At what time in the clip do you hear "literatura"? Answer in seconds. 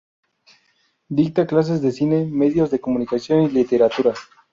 3.49-4.15